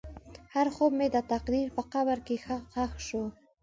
هر 0.53 0.67
خوب 0.75 0.91
مې 0.99 1.07
د 1.15 1.17
تقدیر 1.31 1.67
په 1.77 1.81
قبر 1.93 2.17
کې 2.27 2.35
ښخ 2.71 2.91
شو. 3.07 3.23